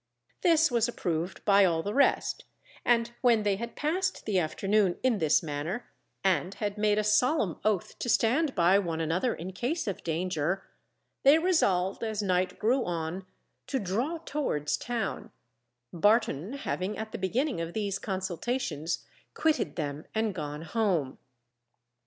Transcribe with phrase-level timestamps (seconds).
[0.41, 2.45] This was approved by all the rest,
[2.83, 5.91] and when they had passed the afternoon in this manner,
[6.23, 10.65] and had made a solemn oath to stand by one another in case of danger,
[11.21, 13.27] they resolved, as night grew on,
[13.67, 15.29] to draw towards town,
[15.93, 19.05] Barton having at the beginning of these consultations,
[19.35, 21.19] quitted them and gone home.